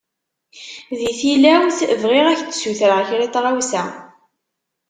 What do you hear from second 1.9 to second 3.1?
bɣiɣ ad k-d-ssutreɣ